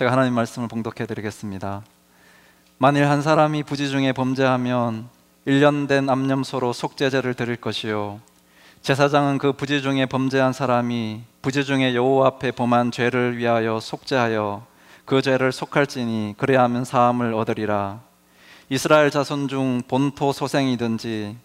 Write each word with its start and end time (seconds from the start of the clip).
제가 0.00 0.12
하나님 0.12 0.32
말씀을 0.32 0.66
봉독해 0.66 1.04
드리겠습니다. 1.06 1.82
만일 2.78 3.06
한 3.10 3.20
사람이 3.20 3.64
부지 3.64 3.90
중에 3.90 4.14
범죄하면 4.14 5.10
1년 5.46 5.88
된 5.88 6.08
암염소로 6.08 6.72
속죄제를 6.72 7.34
드릴 7.34 7.56
것이요 7.56 8.18
제사장은 8.80 9.36
그 9.36 9.52
부지 9.52 9.82
중에 9.82 10.06
범죄한 10.06 10.54
사람이 10.54 11.20
부지 11.42 11.66
중에 11.66 11.94
여호와 11.94 12.28
앞에 12.28 12.52
범한 12.52 12.92
죄를 12.92 13.36
위하여 13.36 13.78
속죄하여 13.78 14.64
그 15.04 15.20
죄를 15.20 15.52
속할지니 15.52 16.36
그래야 16.38 16.62
하면 16.62 16.86
사함을 16.86 17.34
얻으리라 17.34 18.00
이스라엘 18.70 19.10
자손 19.10 19.48
중 19.48 19.82
본토 19.86 20.32
소생이든지 20.32 21.36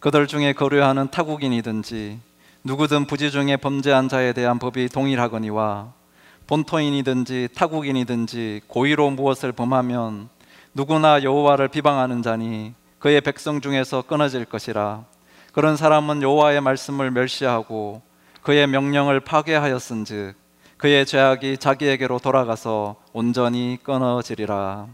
그들 0.00 0.26
중에 0.26 0.52
거류하는 0.52 1.10
타국인이든지 1.10 2.20
누구든 2.64 3.06
부지 3.06 3.30
중에 3.30 3.56
범죄한 3.56 4.10
자에 4.10 4.34
대한 4.34 4.58
법이 4.58 4.90
동일하거니와 4.90 6.03
본토인이든지 6.46 7.48
타국인이든지 7.54 8.62
고의로 8.66 9.10
무엇을 9.10 9.52
범하면 9.52 10.28
누구나 10.74 11.22
여호와를 11.22 11.68
비방하는 11.68 12.22
자니 12.22 12.74
그의 12.98 13.20
백성 13.20 13.60
중에서 13.60 14.02
끊어질 14.02 14.44
것이라 14.44 15.04
그런 15.52 15.76
사람은 15.76 16.22
여호와의 16.22 16.60
말씀을 16.60 17.10
멸시하고 17.10 18.02
그의 18.42 18.66
명령을 18.66 19.20
파괴하였은즉 19.20 20.34
그의 20.76 21.06
죄악이 21.06 21.58
자기에게로 21.58 22.18
돌아가서 22.18 22.96
온전히 23.12 23.78
끊어지리라 23.82 24.88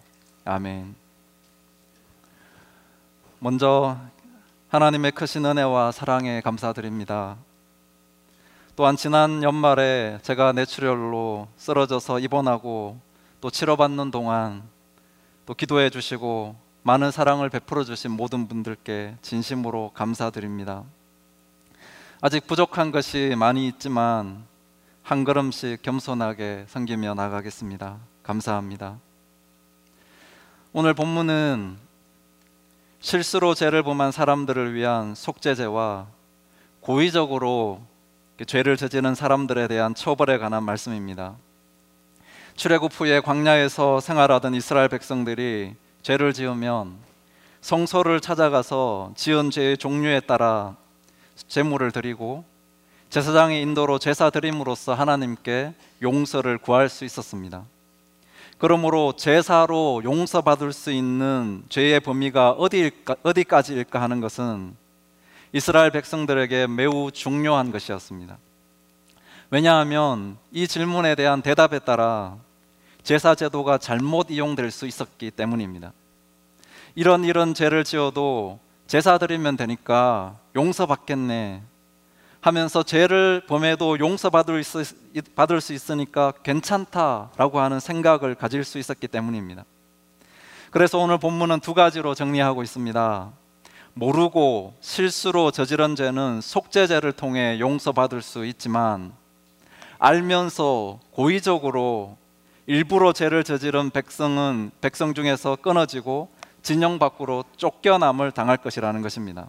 아멘. 0.45 0.95
먼저 3.41 3.97
하나님의 4.69 5.13
크신 5.13 5.47
은혜와 5.47 5.93
사랑에 5.93 6.41
감사드립니다. 6.43 7.37
또한 8.81 8.97
지난 8.97 9.43
연말에 9.43 10.21
제가 10.23 10.53
뇌출혈로 10.53 11.49
쓰러져서 11.59 12.19
입원하고 12.19 12.99
또 13.43 13.51
치료받는 13.51 14.11
동안 14.11 14.63
또 15.45 15.53
기도해 15.53 15.91
주시고 15.91 16.57
많은 16.85 17.11
사랑을 17.11 17.51
베풀어 17.51 17.85
주신 17.85 18.11
모든 18.13 18.49
분들께 18.49 19.19
진심으로 19.21 19.91
감사드립니다. 19.93 20.85
아직 22.23 22.47
부족한 22.47 22.91
것이 22.91 23.35
많이 23.37 23.69
있지만 23.69 24.47
한 25.03 25.25
걸음씩 25.25 25.83
겸손하게 25.83 26.65
섬기며 26.67 27.13
나가겠습니다. 27.13 27.99
감사합니다. 28.23 28.97
오늘 30.73 30.95
본문은 30.95 31.77
실수로 33.01 33.53
죄를 33.53 33.83
범한 33.83 34.11
사람들을 34.11 34.73
위한 34.73 35.15
속죄제와 35.15 36.07
고의적으로 36.81 37.90
죄를 38.47 38.77
저지른 38.77 39.15
사람들에 39.15 39.69
대한 39.69 39.95
처벌에 39.95 40.39
관한 40.39 40.65
말씀입니다. 40.65 41.37
출애굽 42.57 42.93
후에 42.93 43.21
광야에서 43.21 44.01
생활하던 44.01 44.55
이스라엘 44.55 44.89
백성들이 44.89 45.75
죄를 46.03 46.33
지으면 46.33 46.97
성소를 47.61 48.21
찾아가서 48.21 49.13
지은 49.17 49.51
죄의 49.51 49.77
종류에 49.77 50.21
따라 50.21 50.77
제물을 51.49 51.91
드리고 51.93 52.45
제사장의 53.11 53.61
인도로 53.63 53.99
제사 53.99 54.31
드림으로써 54.31 54.95
하나님께 54.95 55.75
용서를 56.01 56.59
구할 56.59 56.89
수 56.89 57.05
있었습니다. 57.05 57.65
그러므로 58.59 59.15
제사로 59.17 60.03
용서받을 60.05 60.73
수 60.73 60.93
있는 60.93 61.65
죄의 61.71 62.01
범위가 62.01 62.53
어디일까, 62.53 63.17
어디까지일까 63.23 64.01
하는 64.01 64.21
것은 64.21 64.77
이스라엘 65.53 65.91
백성들에게 65.91 66.69
매우 66.69 67.11
중요한 67.11 67.73
것이었습니다. 67.73 68.39
왜냐하면 69.51 70.39
이 70.53 70.69
질문에 70.69 71.17
대한 71.17 71.43
대답에 71.43 71.81
따라 71.81 72.37
제사 73.03 73.35
제도가 73.35 73.79
잘못 73.79 74.31
이용될 74.31 74.71
수 74.71 74.87
있었기 74.87 75.33
때문입니다. 75.33 75.93
이런 76.95 77.25
이런 77.25 77.55
죄를 77.55 77.83
지어도 77.83 78.61
제사 78.87 79.19
드리면 79.19 79.57
되니까 79.57 80.39
용서받겠네 80.55 81.63
하면서 82.41 82.83
죄를 82.85 83.43
범해도 83.49 83.99
용서받을 83.99 84.63
받을 85.35 85.61
수 85.61 85.73
있으니까 85.73 86.33
괜찮다라고 86.45 87.59
하는 87.59 87.81
생각을 87.81 88.37
가질 88.37 88.63
수 88.65 88.79
있었기 88.79 89.09
때문입니다. 89.09 89.65
그래서 90.71 90.99
오늘 90.99 91.19
본문은 91.19 91.59
두 91.59 91.75
가지로 91.75 92.15
정리하고 92.15 92.63
있습니다. 92.63 93.40
모르고 93.95 94.75
실수로 94.81 95.51
저지른 95.51 95.97
죄는 95.97 96.41
속죄죄를 96.41 97.13
통해 97.13 97.59
용서받을 97.59 98.23
수 98.23 98.47
있지만 98.47 99.13
알면서 99.99 101.01
고의적으로 101.11 102.17
일부러 102.67 103.13
죄를 103.13 103.45
저지른 103.45 103.91
백성은 103.91 104.71
백성 104.81 105.13
중에서 105.13 105.57
끊어지고 105.57 106.31
진영 106.63 106.99
밖으로 106.99 107.45
쫓겨남을 107.57 108.33
당할 108.33 108.57
것이라는 108.57 109.03
것입니다. 109.03 109.49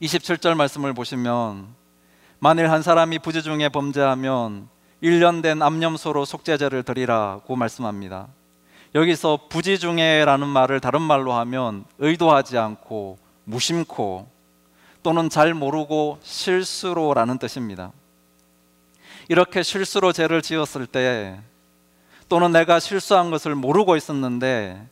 27절 0.00 0.54
말씀을 0.54 0.94
보시면 0.94 1.68
만일 2.38 2.70
한 2.70 2.82
사람이 2.82 3.18
부지 3.18 3.42
중에 3.42 3.68
범죄하면 3.68 4.68
1년 5.02 5.42
된 5.42 5.62
암염소로 5.62 6.24
속죄제를 6.24 6.82
드리라고 6.84 7.54
말씀합니다. 7.54 8.28
여기서 8.94 9.46
부지 9.48 9.78
중에라는 9.78 10.48
말을 10.48 10.80
다른 10.80 11.00
말로 11.02 11.32
하면 11.34 11.84
의도하지 11.98 12.58
않고 12.58 13.18
무심코 13.44 14.26
또는 15.02 15.30
잘 15.30 15.54
모르고 15.54 16.18
실수로라는 16.22 17.38
뜻입니다. 17.38 17.92
이렇게 19.28 19.62
실수로 19.62 20.12
죄를 20.12 20.42
지었을 20.42 20.86
때 20.86 21.40
또는 22.28 22.52
내가 22.52 22.80
실수한 22.80 23.30
것을 23.30 23.54
모르고 23.54 23.96
있었는데 23.96 24.86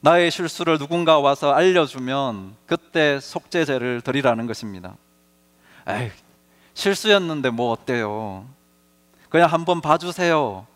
나의 0.00 0.30
실수를 0.30 0.78
누군가 0.78 1.18
와서 1.18 1.52
알려주면 1.52 2.54
그때 2.66 3.18
속죄제를 3.20 4.02
드리라는 4.02 4.46
것입니다. 4.46 4.96
에이, 5.86 6.10
실수였는데 6.74 7.50
뭐 7.50 7.72
어때요? 7.72 8.46
그냥 9.28 9.50
한번 9.50 9.80
봐주세요. 9.80 10.66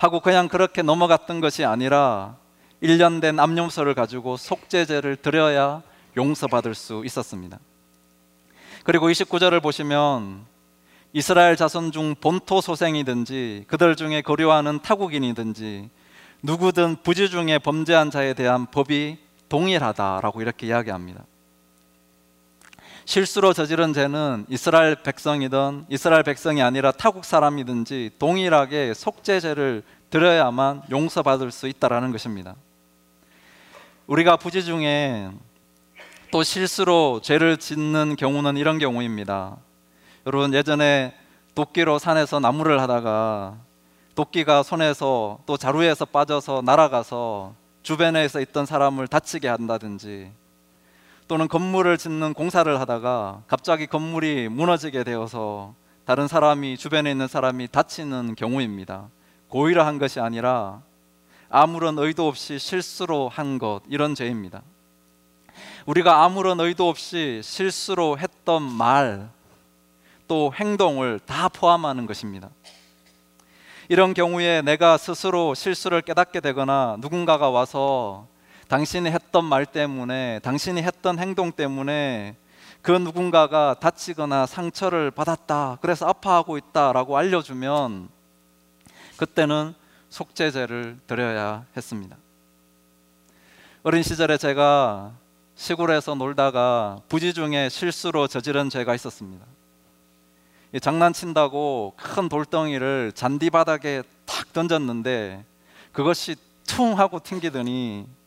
하고 0.00 0.20
그냥 0.20 0.48
그렇게 0.48 0.80
넘어갔던 0.80 1.40
것이 1.40 1.62
아니라 1.62 2.36
1년 2.82 3.20
된 3.20 3.38
암염소를 3.38 3.94
가지고 3.94 4.38
속죄제를 4.38 5.16
드려야 5.16 5.82
용서받을 6.16 6.74
수 6.74 7.02
있었습니다. 7.04 7.58
그리고 8.82 9.10
29절을 9.10 9.62
보시면 9.62 10.46
이스라엘 11.12 11.54
자손 11.54 11.92
중 11.92 12.14
본토 12.18 12.62
소생이든지 12.62 13.66
그들 13.68 13.94
중에 13.94 14.22
거류하는 14.22 14.80
타국인이든지 14.80 15.90
누구든 16.44 17.02
부지 17.02 17.28
중에 17.28 17.58
범죄한 17.58 18.10
자에 18.10 18.32
대한 18.32 18.70
법이 18.70 19.18
동일하다라고 19.50 20.40
이렇게 20.40 20.68
이야기합니다. 20.68 21.26
실수로 23.10 23.52
저지른 23.52 23.92
죄는 23.92 24.46
이스라엘 24.48 24.94
백성이든 24.94 25.86
이스라엘 25.88 26.22
백성이 26.22 26.62
아니라 26.62 26.92
타국 26.92 27.24
사람이든지 27.24 28.12
동일하게 28.20 28.94
속죄죄를 28.94 29.82
드려야만 30.10 30.82
용서받을 30.92 31.50
수 31.50 31.66
있다라는 31.66 32.12
것입니다. 32.12 32.54
우리가 34.06 34.36
부지 34.36 34.64
중에 34.64 35.28
또 36.30 36.44
실수로 36.44 37.18
죄를 37.20 37.56
짓는 37.56 38.14
경우는 38.14 38.56
이런 38.56 38.78
경우입니다. 38.78 39.56
여러분 40.24 40.54
예전에 40.54 41.12
도끼로 41.56 41.98
산에서 41.98 42.38
나무를 42.38 42.80
하다가 42.80 43.56
도끼가 44.14 44.62
손에서 44.62 45.40
또 45.46 45.56
자루에서 45.56 46.04
빠져서 46.04 46.62
날아가서 46.64 47.54
주변에서 47.82 48.40
있던 48.40 48.66
사람을 48.66 49.08
다치게 49.08 49.48
한다든지 49.48 50.30
또는 51.30 51.46
건물을 51.46 51.96
짓는 51.96 52.34
공사를 52.34 52.80
하다가 52.80 53.44
갑자기 53.46 53.86
건물이 53.86 54.48
무너지게 54.48 55.04
되어서 55.04 55.76
다른 56.04 56.26
사람이 56.26 56.76
주변에 56.76 57.08
있는 57.08 57.28
사람이 57.28 57.68
다치는 57.68 58.34
경우입니다. 58.34 59.08
고의로 59.46 59.84
한 59.84 59.98
것이 59.98 60.18
아니라 60.18 60.82
아무런 61.48 61.96
의도 62.00 62.26
없이 62.26 62.58
실수로 62.58 63.28
한 63.28 63.60
것 63.60 63.82
이런 63.88 64.16
죄입니다. 64.16 64.62
우리가 65.86 66.24
아무런 66.24 66.58
의도 66.58 66.88
없이 66.88 67.40
실수로 67.44 68.18
했던 68.18 68.62
말 68.62 69.30
또 70.26 70.52
행동을 70.52 71.20
다 71.26 71.48
포함하는 71.48 72.06
것입니다. 72.06 72.50
이런 73.88 74.14
경우에 74.14 74.62
내가 74.62 74.96
스스로 74.96 75.54
실수를 75.54 76.02
깨닫게 76.02 76.40
되거나 76.40 76.96
누군가가 76.98 77.50
와서 77.50 78.26
당신이 78.70 79.10
했던 79.10 79.44
말 79.44 79.66
때문에 79.66 80.38
당신이 80.44 80.80
했던 80.82 81.18
행동 81.18 81.50
때문에 81.50 82.36
그 82.82 82.92
누군가가 82.92 83.74
다치거나 83.80 84.46
상처를 84.46 85.10
받았다. 85.10 85.78
그래서 85.82 86.06
아파하고 86.06 86.56
있다라고 86.56 87.18
알려주면 87.18 88.08
그때는 89.16 89.74
속죄제를 90.08 91.00
드려야 91.08 91.66
했습니다. 91.76 92.16
어린 93.82 94.04
시절에 94.04 94.36
제가 94.36 95.14
시골에서 95.56 96.14
놀다가 96.14 97.00
부지 97.08 97.34
중에 97.34 97.68
실수로 97.70 98.28
저지른 98.28 98.70
죄가 98.70 98.94
있었습니다. 98.94 99.44
장난친다고 100.80 101.94
큰 101.96 102.28
돌덩이를 102.28 103.10
잔디 103.16 103.50
바닥에 103.50 104.04
탁 104.26 104.52
던졌는데 104.52 105.44
그것이 105.90 106.36
퉁 106.68 106.96
하고 106.96 107.18
튕기더니 107.18 108.19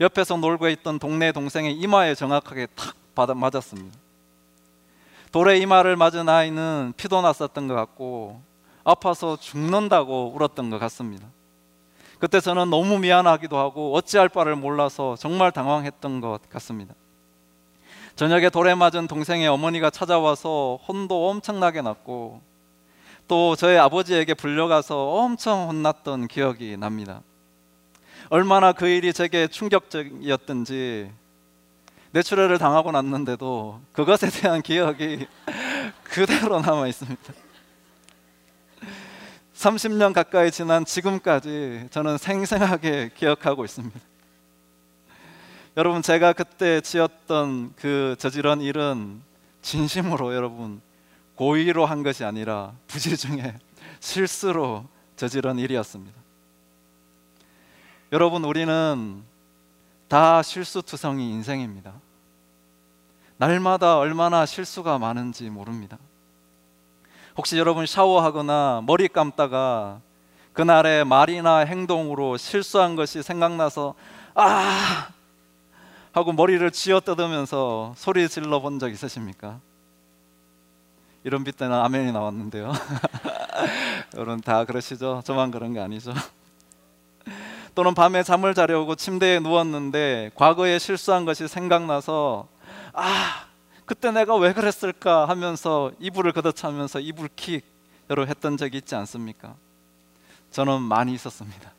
옆에서 0.00 0.36
놀고 0.36 0.68
있던 0.68 0.98
동네 0.98 1.32
동생의 1.32 1.74
이마에 1.74 2.14
정확하게 2.14 2.66
탁 2.74 2.94
받아 3.14 3.34
맞았습니다. 3.34 3.98
돌에 5.32 5.58
이마를 5.58 5.96
맞은 5.96 6.28
아이는 6.28 6.92
피도 6.96 7.20
났었던 7.20 7.68
것 7.68 7.74
같고 7.74 8.40
아파서 8.84 9.36
죽는다고 9.36 10.32
울었던 10.34 10.70
것 10.70 10.78
같습니다. 10.78 11.26
그때 12.18 12.40
저는 12.40 12.70
너무 12.70 12.98
미안하기도 12.98 13.56
하고 13.56 13.94
어찌할 13.94 14.28
바를 14.28 14.56
몰라서 14.56 15.16
정말 15.16 15.52
당황했던 15.52 16.20
것 16.20 16.40
같습니다. 16.48 16.94
저녁에 18.16 18.50
돌에 18.50 18.74
맞은 18.74 19.06
동생의 19.06 19.46
어머니가 19.48 19.90
찾아와서 19.90 20.80
혼도 20.88 21.28
엄청나게 21.28 21.82
났고 21.82 22.40
또 23.28 23.54
저희 23.54 23.76
아버지에게 23.76 24.34
불려가서 24.34 25.10
엄청 25.10 25.68
혼났던 25.68 26.26
기억이 26.28 26.76
납니다. 26.76 27.20
얼마나 28.30 28.72
그 28.72 28.86
일이 28.86 29.12
제게 29.12 29.46
충격적이었던지 29.46 31.10
뇌출혈을 32.10 32.58
당하고 32.58 32.92
났는데도 32.92 33.80
그것에 33.92 34.28
대한 34.28 34.60
기억이 34.60 35.26
그대로 36.04 36.60
남아 36.60 36.88
있습니다. 36.88 37.32
30년 39.54 40.12
가까이 40.12 40.50
지난 40.50 40.84
지금까지 40.84 41.88
저는 41.90 42.18
생생하게 42.18 43.10
기억하고 43.16 43.64
있습니다. 43.64 43.98
여러분 45.78 46.02
제가 46.02 46.32
그때 46.34 46.80
지었던 46.80 47.74
그 47.76 48.14
저지른 48.18 48.60
일은 48.60 49.22
진심으로 49.62 50.34
여러분 50.34 50.80
고의로 51.34 51.86
한 51.86 52.02
것이 52.02 52.24
아니라 52.24 52.72
부지 52.88 53.16
중에 53.16 53.54
실수로 54.00 54.86
저지른 55.16 55.58
일이었습니다. 55.58 56.27
여러분 58.12 58.44
우리는 58.44 59.22
다 60.08 60.42
실수투성이 60.42 61.30
인생입니다. 61.30 61.92
날마다 63.36 63.98
얼마나 63.98 64.46
실수가 64.46 64.98
많은지 64.98 65.48
모릅니다. 65.50 65.98
혹시 67.36 67.58
여러분 67.58 67.86
샤워하거나 67.86 68.82
머리 68.86 69.08
감다가 69.08 70.00
그날의 70.54 71.04
말이나 71.04 71.58
행동으로 71.58 72.36
실수한 72.36 72.96
것이 72.96 73.22
생각나서 73.22 73.94
아 74.34 75.08
하고 76.12 76.32
머리를 76.32 76.68
쥐어 76.70 77.00
뜯으면서 77.00 77.92
소리 77.96 78.28
질러 78.28 78.60
본 78.60 78.78
적 78.80 78.90
있으십니까? 78.90 79.60
이런 81.22 81.44
빛 81.44 81.56
때는 81.56 81.76
아멘이 81.76 82.10
나왔는데요. 82.10 82.72
여러분 84.16 84.40
다 84.40 84.64
그러시죠? 84.64 85.20
저만 85.24 85.50
그런 85.50 85.74
게 85.74 85.80
아니죠. 85.80 86.12
또는 87.78 87.94
밤에 87.94 88.24
잠을 88.24 88.54
자려고 88.54 88.96
침대에 88.96 89.38
누웠는데 89.38 90.32
과거에 90.34 90.80
실수한 90.80 91.24
것이 91.24 91.46
생각나서 91.46 92.48
아 92.92 93.46
그때 93.84 94.10
내가 94.10 94.34
왜 94.34 94.52
그랬을까 94.52 95.28
하면서 95.28 95.92
이불을 96.00 96.32
걷어차면서 96.32 96.98
이불 96.98 97.28
킥 97.36 97.62
여러 98.10 98.24
했던 98.24 98.56
적이 98.56 98.78
있지 98.78 98.96
않습니까? 98.96 99.54
저는 100.50 100.82
많이 100.82 101.14
있었습니다. 101.14 101.72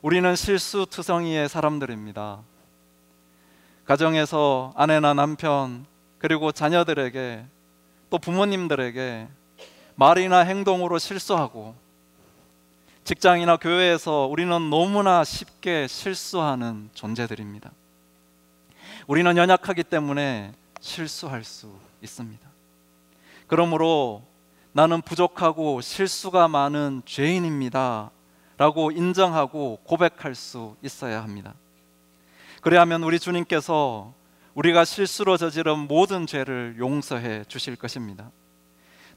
우리는 0.00 0.34
실수투성이의 0.34 1.46
사람들입니다. 1.50 2.38
가정에서 3.84 4.72
아내나 4.74 5.12
남편 5.12 5.84
그리고 6.16 6.50
자녀들에게 6.50 7.44
또 8.08 8.18
부모님들에게 8.18 9.28
말이나 9.96 10.38
행동으로 10.38 10.98
실수하고 10.98 11.74
직장이나 13.04 13.56
교회에서 13.56 14.26
우리는 14.26 14.70
너무나 14.70 15.24
쉽게 15.24 15.86
실수하는 15.86 16.90
존재들입니다. 16.94 17.70
우리는 19.06 19.36
연약하기 19.36 19.84
때문에 19.84 20.52
실수할 20.80 21.44
수 21.44 21.72
있습니다. 22.02 22.48
그러므로 23.46 24.22
나는 24.72 25.02
부족하고 25.02 25.80
실수가 25.80 26.46
많은 26.48 27.02
죄인입니다. 27.04 28.10
라고 28.56 28.90
인정하고 28.90 29.80
고백할 29.84 30.34
수 30.34 30.76
있어야 30.82 31.22
합니다. 31.22 31.54
그래야면 32.60 33.02
우리 33.02 33.18
주님께서 33.18 34.12
우리가 34.54 34.84
실수로 34.84 35.38
저지른 35.38 35.78
모든 35.88 36.26
죄를 36.26 36.76
용서해 36.78 37.44
주실 37.48 37.76
것입니다. 37.76 38.30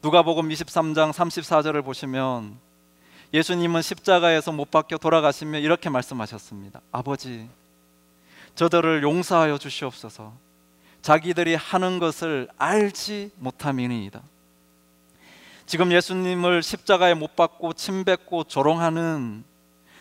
누가복음 0.02 0.48
23장 0.48 1.12
34절을 1.12 1.84
보시면 1.84 2.58
예수님은 3.34 3.82
십자가에서 3.82 4.52
못 4.52 4.70
박혀 4.70 4.98
돌아가시며 4.98 5.58
이렇게 5.58 5.90
말씀하셨습니다. 5.90 6.82
아버지 6.92 7.50
저들을 8.56 9.02
용서하여 9.02 9.58
주시옵소서. 9.58 10.34
자기들이 11.02 11.56
하는 11.56 11.98
것을 11.98 12.48
알지 12.58 13.32
못함이니이다. 13.38 14.22
지금 15.66 15.92
예수님을 15.92 16.62
십자가에 16.62 17.16
못 17.16 17.36
박고 17.36 17.74
침뱉고 17.74 18.44
조롱하는 18.44 19.44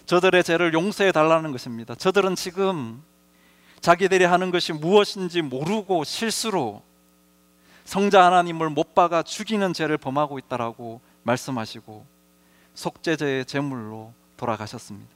저들의 0.04 0.44
죄를 0.44 0.74
용서해 0.74 1.12
달라는 1.12 1.52
것입니다. 1.52 1.94
저들은 1.94 2.34
지금 2.34 3.02
자기들이 3.80 4.24
하는 4.24 4.50
것이 4.50 4.74
무엇인지 4.74 5.40
모르고 5.40 6.04
실수로 6.04 6.82
성자 7.84 8.24
하나님을 8.26 8.68
못 8.70 8.94
박아 8.94 9.22
죽이는 9.22 9.72
죄를 9.72 9.96
범하고 9.96 10.38
있다라고 10.38 11.00
말씀하시고 11.22 12.11
속죄제의 12.74 13.44
제물로 13.44 14.12
돌아가셨습니다. 14.36 15.10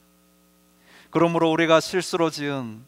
그러므로 1.09 1.51
우리가 1.51 1.79
실수로 1.79 2.29
지은 2.29 2.83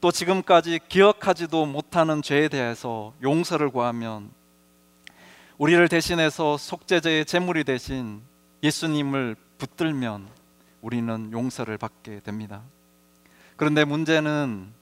또 0.00 0.12
지금까지 0.12 0.80
기억하지도 0.88 1.66
못하는 1.66 2.22
죄에 2.22 2.48
대해서 2.48 3.14
용서를 3.22 3.70
구하면 3.70 4.30
우리를 5.58 5.88
대신해서 5.88 6.58
속죄제의 6.58 7.24
제물이 7.24 7.64
되신 7.64 8.22
예수님을 8.62 9.36
붙들면 9.58 10.28
우리는 10.82 11.32
용서를 11.32 11.78
받게 11.78 12.20
됩니다. 12.20 12.62
그런데 13.56 13.84
문제는 13.84 14.72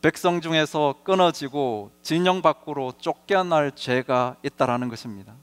백성 0.00 0.40
중에서 0.40 0.96
끊어지고 1.04 1.92
진영 2.02 2.42
밖으로 2.42 2.92
쫓겨날 2.98 3.70
죄가 3.72 4.36
있다라는 4.42 4.88
것입니다. 4.88 5.34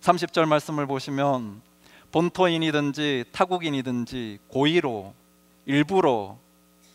30절 0.00 0.46
말씀을 0.46 0.86
보시면 0.86 1.62
본토인이든지 2.12 3.26
타국인이든지 3.32 4.38
고의로 4.48 5.14
일부러 5.66 6.36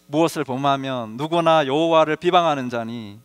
무엇을 0.07 0.43
범하면 0.43 1.17
누구나 1.17 1.65
여호와를 1.65 2.15
비방하는 2.15 2.69
자니 2.69 3.19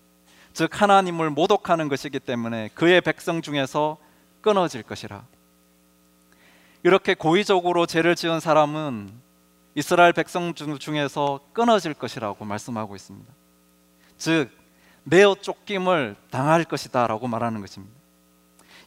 즉 0.53 0.81
하나님을 0.81 1.31
모독하는 1.31 1.89
것이기 1.89 2.19
때문에 2.19 2.71
그의 2.75 3.01
백성 3.01 3.43
중에서 3.43 3.97
끊어질 4.41 4.83
것이라. 4.83 5.23
이렇게 6.83 7.15
고의적으로 7.15 7.87
죄를 7.87 8.15
지은 8.15 8.41
사람은 8.41 9.11
이스라엘 9.75 10.13
백성 10.13 10.55
중에서 10.55 11.41
끊어질 11.53 11.95
것이라고 11.95 12.45
말씀하고 12.45 12.97
있습니다. 12.97 13.33
즉 14.17 14.51
내어 15.05 15.35
쫓김을 15.35 16.17
당할 16.31 16.65
것이다라고 16.65 17.29
말하는 17.29 17.61
것입니다. 17.61 17.98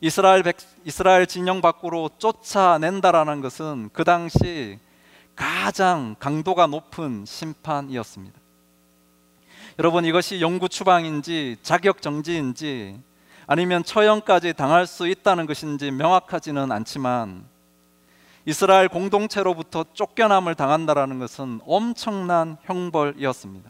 이스라엘 0.04 0.42
백, 0.42 0.58
이스라엘 0.84 1.28
진영 1.28 1.62
밖으로 1.62 2.10
쫓아낸다라는 2.18 3.42
것은 3.42 3.92
그 3.94 4.04
당시 4.04 4.80
가장 5.36 6.16
강도가 6.18 6.66
높은 6.66 7.24
심판이었습니다. 7.26 8.40
여러분 9.78 10.04
이것이 10.04 10.42
영구 10.42 10.70
추방인지 10.70 11.58
자격 11.62 12.02
정지인지 12.02 13.00
아니면 13.46 13.84
처형까지 13.84 14.54
당할 14.54 14.88
수 14.88 15.08
있다는 15.08 15.46
것인지 15.46 15.92
명확하지는 15.92 16.72
않지만 16.72 17.46
이스라엘 18.46 18.88
공동체로부터 18.88 19.86
쫓겨남을 19.94 20.56
당한다라는 20.56 21.20
것은 21.20 21.62
엄청난 21.64 22.58
형벌이었습니다. 22.64 23.70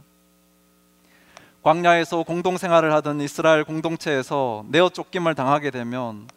광야에서 1.64 2.24
공동생활을 2.24 2.92
하던 2.94 3.22
이스라엘 3.22 3.64
공동체에서 3.64 4.66
내어 4.70 4.90
쫓김을 4.90 5.36
당하게 5.36 5.70
되면 5.70 6.28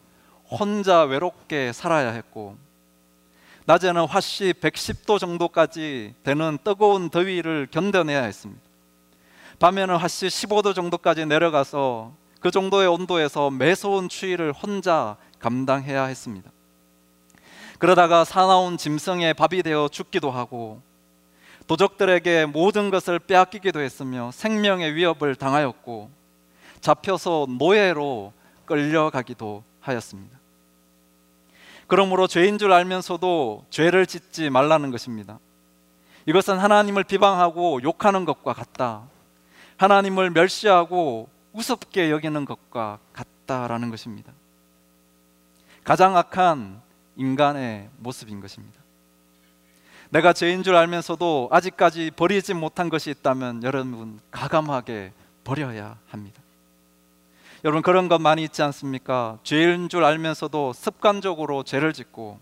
혼자 0.50 1.02
외롭게 1.02 1.72
살아야 1.72 2.10
했고 2.10 2.56
낮에는 3.64 4.04
화씨 4.04 4.52
110도 4.60 5.18
정도까지 5.18 6.14
되는 6.22 6.58
뜨거운 6.62 7.08
더위를 7.08 7.68
견뎌내야 7.70 8.22
했습니다. 8.24 8.60
밤에는 9.58 9.96
화씨 9.96 10.26
15도 10.26 10.74
정도까지 10.74 11.24
내려가서 11.24 12.12
그 12.40 12.50
정도의 12.50 12.88
온도에서 12.88 13.50
매서운 13.50 14.10
추위를 14.10 14.52
혼자 14.52 15.16
감당해야 15.38 16.04
했습니다. 16.04 16.50
그러다가 17.78 18.24
사나운 18.24 18.76
짐승의 18.76 19.32
밥이 19.32 19.62
되어 19.62 19.88
죽기도 19.88 20.30
하고 20.30 20.82
도적들에게 21.66 22.46
모든 22.46 22.90
것을 22.90 23.18
빼앗기기도 23.18 23.80
했으며 23.80 24.30
생명의 24.32 24.94
위협을 24.94 25.34
당하였고 25.34 26.10
잡혀서 26.80 27.46
노예로 27.58 28.32
끌려가기도 28.66 29.64
하였습니다. 29.80 30.38
그러므로 31.86 32.26
죄인 32.26 32.58
줄 32.58 32.72
알면서도 32.72 33.66
죄를 33.70 34.06
짓지 34.06 34.50
말라는 34.50 34.90
것입니다. 34.90 35.38
이것은 36.26 36.58
하나님을 36.58 37.04
비방하고 37.04 37.82
욕하는 37.82 38.24
것과 38.24 38.52
같다. 38.52 39.02
하나님을 39.76 40.30
멸시하고 40.30 41.28
우습게 41.52 42.10
여기는 42.10 42.44
것과 42.44 42.98
같다라는 43.12 43.90
것입니다. 43.90 44.32
가장 45.84 46.16
악한 46.16 46.80
인간의 47.16 47.90
모습인 47.98 48.40
것입니다. 48.40 48.83
내가 50.14 50.32
죄인 50.32 50.62
줄 50.62 50.76
알면서도 50.76 51.48
아직까지 51.50 52.12
버리지 52.14 52.54
못한 52.54 52.88
것이 52.88 53.10
있다면 53.10 53.64
여러분 53.64 54.20
가감하게 54.30 55.12
버려야 55.42 55.98
합니다. 56.06 56.40
여러분 57.64 57.82
그런 57.82 58.08
것 58.08 58.20
많이 58.20 58.44
있지 58.44 58.62
않습니까? 58.62 59.38
죄인 59.42 59.88
줄 59.88 60.04
알면서도 60.04 60.72
습관적으로 60.72 61.64
죄를 61.64 61.92
짓고 61.92 62.38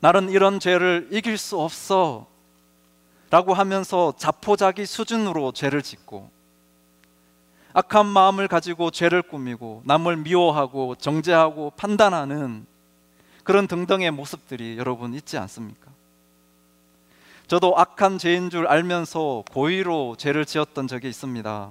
나는 0.00 0.28
이런 0.28 0.60
죄를 0.60 1.08
이길 1.10 1.38
수 1.38 1.58
없어 1.58 2.26
라고 3.30 3.54
하면서 3.54 4.12
자포자기 4.18 4.84
수준으로 4.84 5.52
죄를 5.52 5.80
짓고 5.80 6.28
악한 7.72 8.04
마음을 8.04 8.48
가지고 8.48 8.90
죄를 8.90 9.22
꾸미고 9.22 9.80
남을 9.86 10.18
미워하고 10.18 10.94
정죄하고 10.96 11.72
판단하는 11.78 12.66
그런 13.44 13.66
등등의 13.66 14.10
모습들이 14.10 14.76
여러분 14.76 15.14
있지 15.14 15.38
않습니까? 15.38 15.88
저도 17.48 17.78
악한 17.78 18.18
죄인 18.18 18.50
줄 18.50 18.66
알면서 18.66 19.42
고의로 19.50 20.16
죄를 20.18 20.44
지었던 20.44 20.86
적이 20.86 21.08
있습니다. 21.08 21.70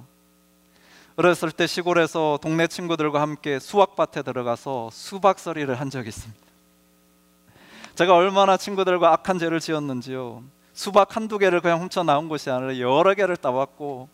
어렸을 1.14 1.52
때 1.52 1.68
시골에서 1.68 2.40
동네 2.42 2.66
친구들과 2.66 3.20
함께 3.20 3.60
수학밭에 3.60 4.22
들어가서 4.22 4.90
수박서리를 4.90 5.72
한 5.72 5.88
적이 5.88 6.08
있습니다. 6.08 6.46
제가 7.94 8.12
얼마나 8.12 8.56
친구들과 8.56 9.12
악한 9.12 9.38
죄를 9.38 9.60
지었는지요. 9.60 10.42
수박 10.72 11.14
한두 11.14 11.38
개를 11.38 11.60
그냥 11.60 11.80
훔쳐 11.80 12.02
나온 12.02 12.28
것이 12.28 12.50
아니라 12.50 12.80
여러 12.80 13.14
개를 13.14 13.36
따왔고 13.36 14.08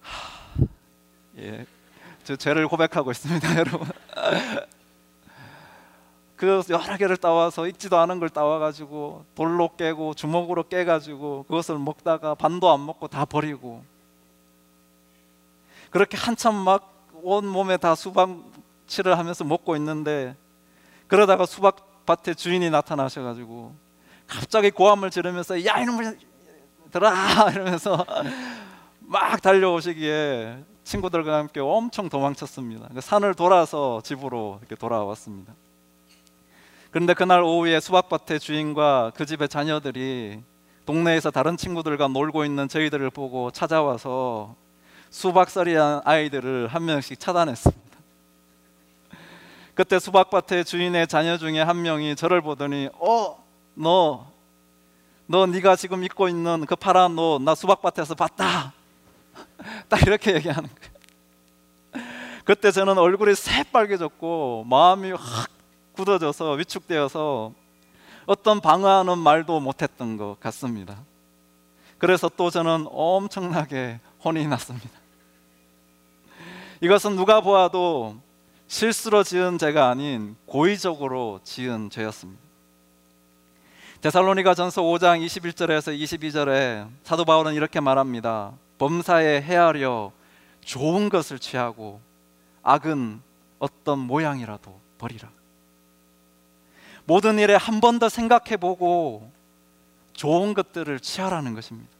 하, 0.00 0.66
예, 1.38 1.64
저 2.24 2.34
죄를 2.34 2.66
고백하고 2.66 3.12
있습니다, 3.12 3.58
여러분. 3.58 3.88
그 6.42 6.62
여러 6.70 6.96
개를 6.96 7.16
따와서 7.16 7.66
익지도 7.66 7.98
않은 7.98 8.18
걸 8.18 8.28
따와가지고 8.28 9.24
돌로 9.34 9.70
깨고 9.76 10.14
주먹으로 10.14 10.68
깨가지고 10.68 11.44
그것을 11.44 11.78
먹다가 11.78 12.34
반도 12.34 12.70
안 12.70 12.84
먹고 12.84 13.08
다 13.08 13.24
버리고 13.24 13.84
그렇게 15.90 16.16
한참 16.16 16.54
막 16.54 16.92
온 17.22 17.46
몸에 17.46 17.76
다 17.76 17.94
수박치를 17.94 19.16
하면서 19.16 19.44
먹고 19.44 19.76
있는데 19.76 20.36
그러다가 21.06 21.46
수박밭에 21.46 22.34
주인이 22.34 22.68
나타나셔가지고 22.68 23.74
갑자기 24.26 24.70
고함을 24.70 25.10
지르면서 25.10 25.64
야 25.64 25.78
이놈을 25.78 26.18
들어 26.90 27.10
이러면서 27.52 28.04
막 29.00 29.40
달려오시기에 29.40 30.64
친구들과 30.84 31.38
함께 31.38 31.60
엄청 31.60 32.08
도망쳤습니다. 32.08 32.88
그 32.92 33.00
산을 33.00 33.34
돌아서 33.34 34.00
집으로 34.02 34.58
이렇게 34.60 34.74
돌아왔습니다. 34.74 35.54
그런데 36.92 37.14
그날 37.14 37.42
오후에 37.42 37.80
수박밭의 37.80 38.38
주인과 38.38 39.12
그 39.14 39.24
집의 39.24 39.48
자녀들이 39.48 40.42
동네에서 40.84 41.30
다른 41.30 41.56
친구들과 41.56 42.08
놀고 42.08 42.44
있는 42.44 42.68
저희들을 42.68 43.08
보고 43.10 43.50
찾아와서 43.50 44.54
수박서리한 45.08 46.02
아이들을 46.04 46.68
한 46.68 46.84
명씩 46.84 47.18
차단했습니다. 47.18 47.82
그때 49.74 49.98
수박밭의 49.98 50.66
주인의 50.66 51.06
자녀 51.06 51.38
중에 51.38 51.62
한 51.62 51.80
명이 51.80 52.14
저를 52.14 52.42
보더니 52.42 52.90
어, 53.00 53.42
너, 53.72 54.26
너 55.26 55.46
네가 55.46 55.76
지금 55.76 56.04
입고 56.04 56.28
있는 56.28 56.66
그 56.66 56.76
파란 56.76 57.18
옷 57.18 57.40
나 57.40 57.54
수박밭에서 57.54 58.14
봤다. 58.16 58.74
딱 59.88 60.02
이렇게 60.02 60.34
얘기하는 60.34 60.68
거예요. 60.68 62.04
그때 62.44 62.70
저는 62.70 62.98
얼굴이 62.98 63.34
새빨개졌고 63.34 64.66
마음이 64.68 65.12
확 65.12 65.61
굳어져서 65.92 66.52
위축되어서 66.52 67.52
어떤 68.26 68.60
방어하는 68.60 69.18
말도 69.18 69.60
못했던 69.60 70.16
것 70.16 70.38
같습니다. 70.40 70.98
그래서 71.98 72.28
또 72.28 72.50
저는 72.50 72.86
엄청나게 72.90 74.00
혼이 74.24 74.46
났습니다. 74.46 74.90
이것은 76.80 77.16
누가 77.16 77.40
보아도 77.40 78.16
실수로 78.66 79.22
지은 79.22 79.58
죄가 79.58 79.88
아닌 79.90 80.34
고의적으로 80.46 81.40
지은 81.44 81.90
죄였습니다. 81.90 82.42
데살로니가 84.00 84.54
전서 84.54 84.82
5장 84.82 85.24
21절에서 85.24 85.96
22절에 85.96 86.88
사도 87.04 87.24
바울은 87.24 87.54
이렇게 87.54 87.78
말합니다. 87.78 88.52
범사에 88.78 89.42
헤아려 89.42 90.10
좋은 90.64 91.08
것을 91.08 91.38
취하고 91.38 92.00
악은 92.64 93.20
어떤 93.60 94.00
모양이라도 94.00 94.80
버리라. 94.98 95.28
모든 97.12 97.38
일에 97.38 97.54
한 97.54 97.78
번 97.80 97.98
더 97.98 98.08
생각해 98.08 98.56
보고 98.56 99.30
좋은 100.14 100.54
것들을 100.54 100.98
취하라는 100.98 101.52
것입니다. 101.52 101.90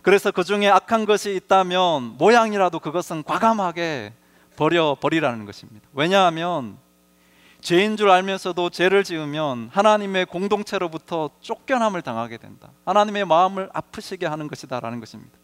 그래서 0.00 0.30
그 0.30 0.44
중에 0.44 0.68
악한 0.68 1.06
것이 1.06 1.34
있다면 1.34 2.18
모양이라도 2.18 2.78
그것은 2.78 3.24
과감하게 3.24 4.12
버려 4.54 4.96
버리라는 5.00 5.44
것입니다. 5.44 5.88
왜냐하면 5.92 6.78
죄인 7.62 7.96
줄 7.96 8.10
알면서도 8.10 8.70
죄를 8.70 9.02
지으면 9.02 9.70
하나님의 9.72 10.26
공동체로부터 10.26 11.30
쫓겨남을 11.40 12.02
당하게 12.02 12.36
된다. 12.36 12.70
하나님의 12.84 13.24
마음을 13.24 13.70
아프시게 13.72 14.26
하는 14.26 14.46
것이다라는 14.46 15.00
것입니다. 15.00 15.36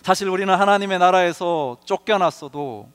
사실 0.00 0.30
우리는 0.30 0.54
하나님의 0.54 0.98
나라에서 0.98 1.76
쫓겨났어도 1.84 2.88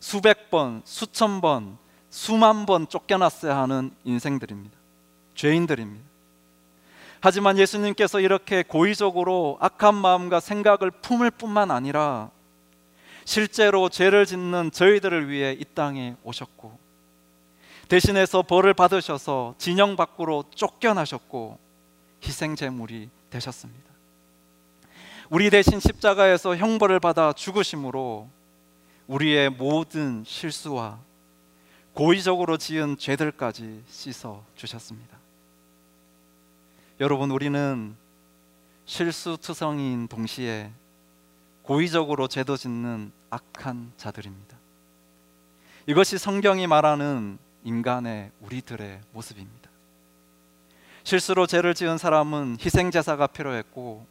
수백 0.00 0.50
번, 0.50 0.82
수천 0.84 1.40
번, 1.40 1.78
수만 2.10 2.66
번 2.66 2.88
쫓겨났어야 2.88 3.56
하는 3.56 3.92
인생들입니다. 4.04 4.76
죄인들입니다. 5.34 6.04
하지만 7.20 7.58
예수님께서 7.58 8.20
이렇게 8.20 8.62
고의적으로 8.62 9.58
악한 9.60 9.94
마음과 9.94 10.40
생각을 10.40 10.90
품을 10.90 11.30
뿐만 11.30 11.70
아니라 11.70 12.30
실제로 13.24 13.88
죄를 13.88 14.26
짓는 14.26 14.70
저희들을 14.72 15.28
위해 15.28 15.52
이 15.52 15.64
땅에 15.74 16.16
오셨고 16.24 16.76
대신해서 17.88 18.42
벌을 18.42 18.74
받으셔서 18.74 19.54
진영 19.58 19.96
밖으로 19.96 20.44
쫓겨나셨고 20.54 21.58
희생 22.24 22.56
제물이 22.56 23.08
되셨습니다. 23.30 23.90
우리 25.28 25.50
대신 25.50 25.78
십자가에서 25.78 26.56
형벌을 26.56 27.00
받아 27.00 27.32
죽으심으로 27.32 28.28
우리의 29.06 29.50
모든 29.50 30.24
실수와 30.26 30.98
고의적으로 32.00 32.56
지은 32.56 32.96
죄들까지 32.96 33.84
씻어 33.86 34.42
주셨습니다. 34.54 35.18
여러분 36.98 37.30
우리는 37.30 37.94
실수투성이인 38.86 40.08
동시에 40.08 40.70
고의적으로 41.60 42.26
죄도 42.26 42.56
짓는 42.56 43.12
악한 43.28 43.92
자들입니다. 43.98 44.56
이것이 45.86 46.16
성경이 46.16 46.66
말하는 46.66 47.36
인간의 47.64 48.32
우리들의 48.40 49.02
모습입니다. 49.12 49.68
실수로 51.04 51.46
죄를 51.46 51.74
지은 51.74 51.98
사람은 51.98 52.56
희생 52.64 52.90
제사가 52.90 53.26
필요했고 53.26 54.06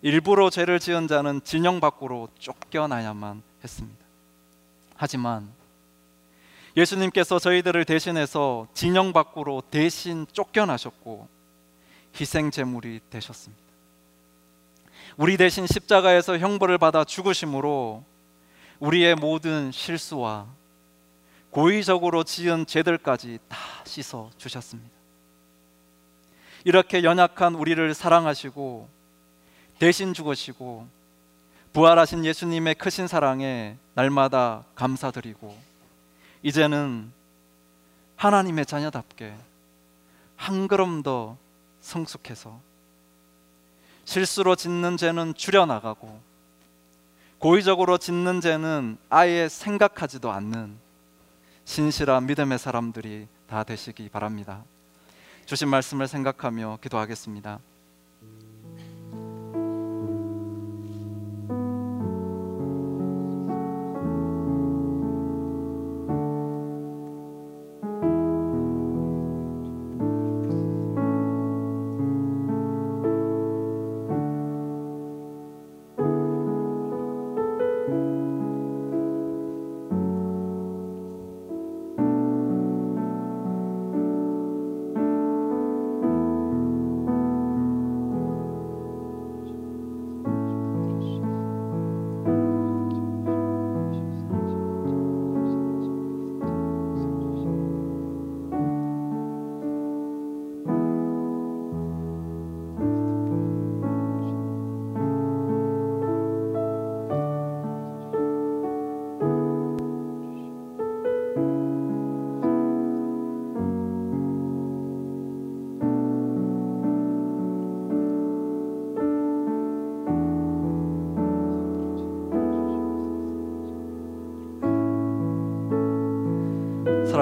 일부러 0.00 0.48
죄를 0.48 0.78
지은 0.78 1.08
자는 1.08 1.42
진영 1.44 1.78
밖으로 1.78 2.30
쫓겨나야만 2.38 3.42
했습니다. 3.62 4.06
하지만 4.96 5.57
예수님께서 6.78 7.40
저희들을 7.40 7.84
대신해서 7.84 8.68
진영 8.72 9.12
밖으로 9.12 9.62
대신 9.68 10.26
쫓겨나셨고 10.32 11.28
희생 12.18 12.52
제물이 12.52 13.00
되셨습니다. 13.10 13.60
우리 15.16 15.36
대신 15.36 15.66
십자가에서 15.66 16.38
형벌을 16.38 16.78
받아 16.78 17.02
죽으심으로 17.02 18.04
우리의 18.78 19.16
모든 19.16 19.72
실수와 19.72 20.46
고의적으로 21.50 22.22
지은 22.22 22.66
죄들까지 22.66 23.40
다 23.48 23.58
씻어 23.84 24.30
주셨습니다. 24.36 24.90
이렇게 26.64 27.02
연약한 27.02 27.56
우리를 27.56 27.92
사랑하시고 27.92 28.88
대신 29.80 30.14
죽으시고 30.14 30.86
부활하신 31.72 32.24
예수님의 32.24 32.76
크신 32.76 33.08
사랑에 33.08 33.76
날마다 33.94 34.64
감사드리고 34.76 35.67
이제는 36.42 37.12
하나님의 38.16 38.66
자녀답게 38.66 39.34
한 40.36 40.68
걸음 40.68 41.02
더 41.02 41.36
성숙해서 41.80 42.60
실수로 44.04 44.56
짓는 44.56 44.96
죄는 44.96 45.34
줄여나가고 45.34 46.20
고의적으로 47.38 47.98
짓는 47.98 48.40
죄는 48.40 48.98
아예 49.10 49.48
생각하지도 49.48 50.32
않는 50.32 50.76
신실한 51.64 52.26
믿음의 52.26 52.58
사람들이 52.58 53.28
다 53.46 53.62
되시기 53.62 54.08
바랍니다. 54.08 54.64
주신 55.46 55.68
말씀을 55.68 56.08
생각하며 56.08 56.78
기도하겠습니다. 56.82 57.60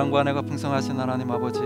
사랑과 0.06 0.20
은혜가 0.20 0.42
풍성하신 0.42 1.00
하나님 1.00 1.30
아버지 1.30 1.60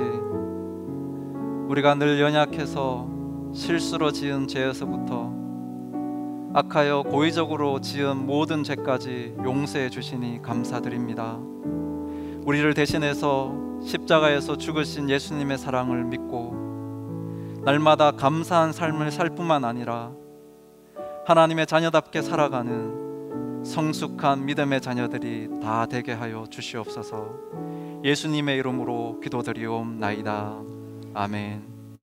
우리가 1.69 1.95
늘 1.97 2.21
연약해서 2.21 3.07
실수로 3.53 4.13
지은 4.13 4.49
죄에서부터 4.49 5.33
악하여 6.55 7.03
고의적으로 7.03 7.81
지은 7.81 8.27
모든 8.27 8.63
죄까지 8.63 9.37
용서해 9.45 9.91
주시니 9.91 10.41
감사드립니다. 10.43 11.39
우리를 12.47 12.73
대신해서 12.73 13.53
십자가에서 13.83 14.57
죽으신 14.57 15.11
예수님의 15.11 15.59
사랑을 15.59 16.05
믿고 16.05 17.61
날마다 17.65 18.13
감사한 18.13 18.73
삶을 18.73 19.11
살 19.11 19.31
뿐만 19.31 19.65
아니라 19.65 20.13
하나님의 21.27 21.67
자녀답게 21.67 22.23
살아가는 22.23 23.10
성숙한 23.64 24.47
믿음의 24.47 24.81
자녀들이 24.81 25.61
다 25.62 25.87
되게 25.87 26.12
하여 26.12 26.47
주시옵소서. 26.49 28.00
예수님의 28.05 28.59
이름으로 28.59 29.21
기도드리옵나이다. 29.21 30.61
아멘. 31.14 31.70